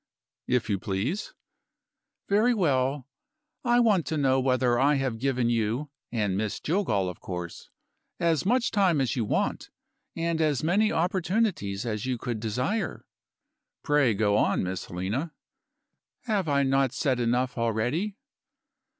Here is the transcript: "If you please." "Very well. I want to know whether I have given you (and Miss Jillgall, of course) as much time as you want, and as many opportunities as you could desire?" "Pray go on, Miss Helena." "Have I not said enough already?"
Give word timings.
"If 0.47 0.67
you 0.67 0.79
please." 0.79 1.35
"Very 2.27 2.55
well. 2.55 3.07
I 3.63 3.79
want 3.79 4.07
to 4.07 4.17
know 4.17 4.39
whether 4.39 4.79
I 4.79 4.95
have 4.95 5.19
given 5.19 5.51
you 5.51 5.91
(and 6.11 6.35
Miss 6.35 6.59
Jillgall, 6.59 7.07
of 7.07 7.19
course) 7.19 7.69
as 8.19 8.43
much 8.43 8.71
time 8.71 8.99
as 8.99 9.15
you 9.15 9.23
want, 9.23 9.69
and 10.15 10.41
as 10.41 10.63
many 10.63 10.91
opportunities 10.91 11.85
as 11.85 12.07
you 12.07 12.17
could 12.17 12.39
desire?" 12.39 13.05
"Pray 13.83 14.15
go 14.15 14.37
on, 14.37 14.63
Miss 14.63 14.85
Helena." 14.85 15.33
"Have 16.23 16.49
I 16.49 16.63
not 16.63 16.93
said 16.93 17.19
enough 17.19 17.55
already?" 17.55 18.17